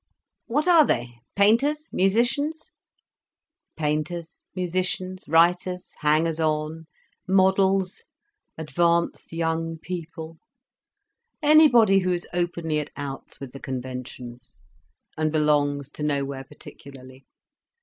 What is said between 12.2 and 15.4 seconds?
openly at outs with the conventions, and